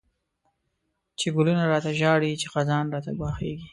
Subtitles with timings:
[1.17, 3.67] چی گلونه را ته ژاړی، چی خزان راته گواښیږی